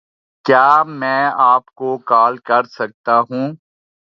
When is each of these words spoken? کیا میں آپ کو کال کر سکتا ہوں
کیا 0.45 0.69
میں 0.99 1.23
آپ 1.43 1.65
کو 1.75 1.97
کال 2.05 2.37
کر 2.47 2.63
سکتا 2.71 3.19
ہوں 3.19 3.47